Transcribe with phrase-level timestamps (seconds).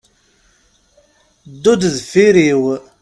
[1.53, 2.63] Ddu-d deffr-iw.